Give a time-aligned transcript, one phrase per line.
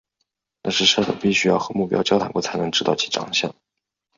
[0.63, 3.53] 但是杀手必须要和目标交谈过才能知道其长相。